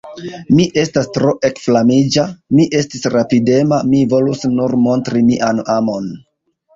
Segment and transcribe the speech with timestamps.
[0.59, 2.23] Mi estis tro ekflamiĝa,
[2.59, 6.09] mi estis rapidema, mi volus nur montri mian amon.